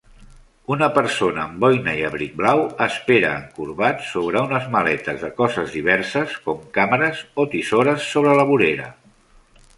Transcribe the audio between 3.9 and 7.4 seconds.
sobre unes maletes de coses diverses com càmeres